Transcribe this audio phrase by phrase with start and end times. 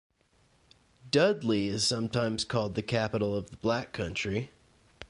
[1.11, 4.49] Dudley is sometimes called the capital of the Black Country.